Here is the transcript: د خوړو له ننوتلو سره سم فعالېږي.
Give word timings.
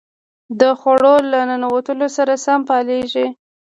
د 0.59 0.61
خوړو 0.79 1.15
له 1.31 1.39
ننوتلو 1.49 2.07
سره 2.17 2.33
سم 2.45 2.59
فعالېږي. 2.67 3.27